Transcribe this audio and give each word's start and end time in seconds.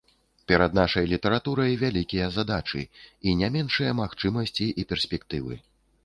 Перад 0.51 0.71
нашай 0.77 1.09
літаратурай 1.11 1.75
вялікія 1.83 2.29
задачы 2.37 2.81
і 3.31 3.35
не 3.41 3.49
меншыя 3.57 3.91
магчымасці 4.01 4.67
і 4.85 4.87
перспектывы. 4.93 5.59